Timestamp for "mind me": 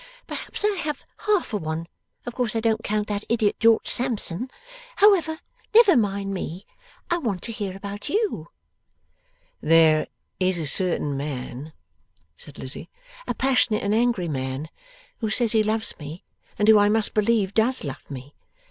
5.95-6.65